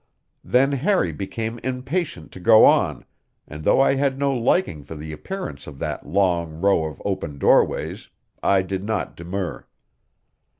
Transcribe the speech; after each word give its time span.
Then 0.43 0.71
Harry 0.71 1.11
became 1.11 1.59
impatient 1.59 2.31
to 2.31 2.39
go 2.39 2.65
on, 2.65 3.05
and 3.47 3.63
though 3.63 3.79
I 3.79 3.93
had 3.93 4.17
no 4.17 4.33
liking 4.33 4.83
for 4.83 4.95
the 4.95 5.11
appearance 5.11 5.67
of 5.67 5.77
that 5.77 6.07
long 6.07 6.59
row 6.59 6.85
of 6.85 6.99
open 7.05 7.37
doorways, 7.37 8.09
I 8.41 8.63
did 8.63 8.83
not 8.83 9.15
demur. 9.15 9.67